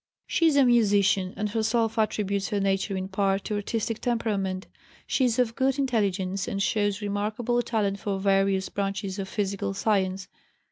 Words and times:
She 0.25 0.47
is 0.47 0.55
a 0.55 0.65
musician, 0.65 1.31
and 1.37 1.49
herself 1.49 1.99
attributes 1.99 2.47
her 2.49 2.59
nature 2.59 2.97
in 2.97 3.07
part 3.07 3.43
to 3.43 3.53
artistic 3.55 3.99
temperament. 3.99 4.65
She 5.05 5.25
is 5.25 5.37
of 5.37 5.53
good 5.55 5.77
intelligence, 5.77 6.47
and 6.47 6.59
shows 6.59 7.03
remarkable 7.03 7.61
talent 7.61 7.99
for 7.99 8.17
various 8.19 8.67
branches 8.67 9.19
of 9.19 9.29
physical 9.29 9.75
science. 9.75 10.27